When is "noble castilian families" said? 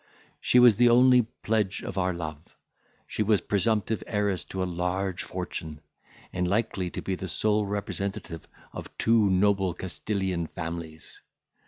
9.29-11.19